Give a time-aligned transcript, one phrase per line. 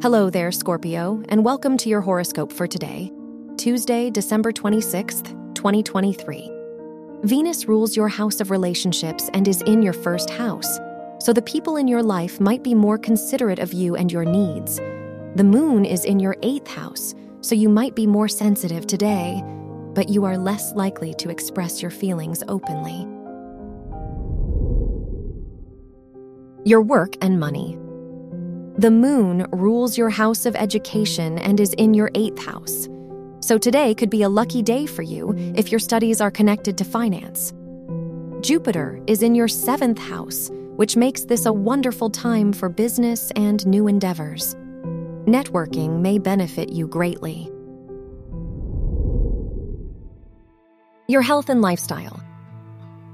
[0.00, 3.10] Hello there, Scorpio, and welcome to your horoscope for today,
[3.56, 6.52] Tuesday, December 26th, 2023.
[7.24, 10.78] Venus rules your house of relationships and is in your first house,
[11.18, 14.76] so the people in your life might be more considerate of you and your needs.
[15.34, 19.42] The moon is in your eighth house, so you might be more sensitive today,
[19.94, 23.00] but you are less likely to express your feelings openly.
[26.64, 27.76] Your work and money.
[28.78, 32.88] The moon rules your house of education and is in your eighth house.
[33.40, 36.84] So today could be a lucky day for you if your studies are connected to
[36.84, 37.52] finance.
[38.40, 43.66] Jupiter is in your seventh house, which makes this a wonderful time for business and
[43.66, 44.54] new endeavors.
[45.24, 47.50] Networking may benefit you greatly.
[51.08, 52.22] Your health and lifestyle.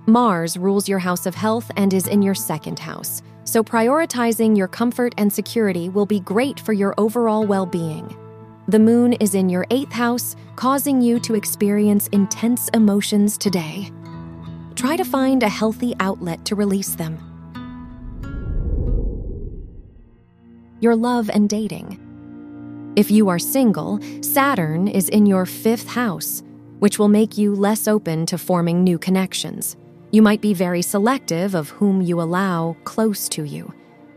[0.07, 4.69] Mars rules your house of health and is in your second house so prioritizing your
[4.69, 8.17] comfort and security will be great for your overall well being.
[8.69, 13.93] The moon is in your eighth house, causing you to experience intense emotions today.
[14.75, 17.19] Try to find a healthy outlet to release them.
[20.81, 22.01] Your love and dating.
[22.97, 26.43] If you are single, Saturn is in your fifth house,
[26.79, 29.77] which will make you less open to forming new connections.
[30.15, 33.75] You might be very selective of whom you allow close to you.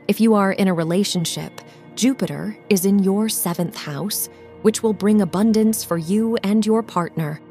[0.08, 1.60] If you are in a relationship,
[1.96, 4.30] Jupiter is in your seventh house,
[4.62, 7.42] which will bring abundance for you and your partner.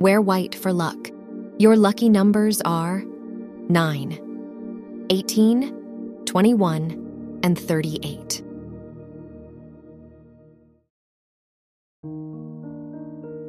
[0.00, 1.12] Wear white for luck.
[1.58, 3.04] Your lucky numbers are
[3.68, 8.47] 9, 18, 21, and 38.